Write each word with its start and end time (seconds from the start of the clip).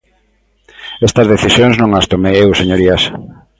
Estas 1.07 1.29
decisións 1.33 1.75
non 1.81 1.91
as 1.99 2.09
tomei 2.11 2.35
eu, 2.43 2.49
señorías. 2.61 3.03